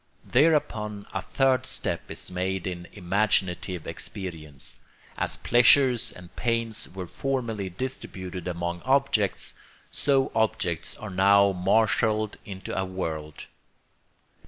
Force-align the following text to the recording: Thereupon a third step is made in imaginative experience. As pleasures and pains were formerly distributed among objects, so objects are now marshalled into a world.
Thereupon 0.25 1.05
a 1.13 1.21
third 1.21 1.67
step 1.67 2.09
is 2.09 2.31
made 2.31 2.65
in 2.65 2.87
imaginative 2.91 3.85
experience. 3.85 4.79
As 5.15 5.37
pleasures 5.37 6.11
and 6.11 6.35
pains 6.35 6.89
were 6.89 7.05
formerly 7.05 7.69
distributed 7.69 8.47
among 8.47 8.81
objects, 8.81 9.53
so 9.91 10.31
objects 10.33 10.97
are 10.97 11.11
now 11.11 11.51
marshalled 11.51 12.37
into 12.45 12.75
a 12.75 12.83
world. 12.83 13.45